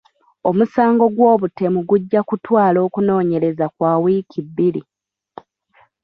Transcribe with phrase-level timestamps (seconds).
[0.49, 4.81] Omusango gw'obutemu gujja kutwala okunoonyereza kwa wiiki bbiri.